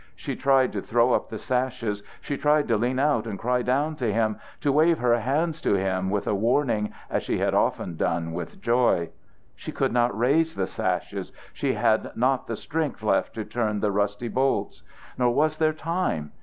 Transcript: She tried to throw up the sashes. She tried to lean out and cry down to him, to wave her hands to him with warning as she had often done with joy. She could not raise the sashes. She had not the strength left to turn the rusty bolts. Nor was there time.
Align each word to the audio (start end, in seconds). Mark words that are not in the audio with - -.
She 0.15 0.35
tried 0.35 0.73
to 0.73 0.81
throw 0.81 1.13
up 1.13 1.29
the 1.29 1.37
sashes. 1.37 2.01
She 2.21 2.35
tried 2.35 2.67
to 2.69 2.75
lean 2.75 2.97
out 2.97 3.27
and 3.27 3.37
cry 3.37 3.61
down 3.61 3.95
to 3.97 4.11
him, 4.11 4.39
to 4.61 4.71
wave 4.71 4.97
her 4.97 5.19
hands 5.19 5.61
to 5.61 5.75
him 5.75 6.09
with 6.09 6.25
warning 6.25 6.91
as 7.11 7.21
she 7.21 7.37
had 7.37 7.53
often 7.53 7.97
done 7.97 8.33
with 8.33 8.59
joy. 8.59 9.11
She 9.55 9.71
could 9.71 9.91
not 9.93 10.17
raise 10.17 10.55
the 10.55 10.65
sashes. 10.65 11.31
She 11.53 11.73
had 11.73 12.13
not 12.17 12.47
the 12.47 12.55
strength 12.55 13.03
left 13.03 13.35
to 13.35 13.45
turn 13.45 13.79
the 13.79 13.91
rusty 13.91 14.27
bolts. 14.27 14.81
Nor 15.19 15.29
was 15.35 15.57
there 15.57 15.71
time. 15.71 16.31